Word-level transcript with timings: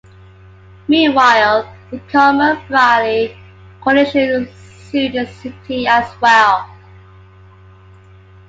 Meanwhile, 0.87 1.71
the 1.91 1.99
Carmel 2.11 2.55
Valley 2.69 3.37
Coalition 3.81 4.49
sued 4.89 5.13
the 5.13 5.27
city 5.27 5.85
as 5.85 6.11
well. 6.19 6.67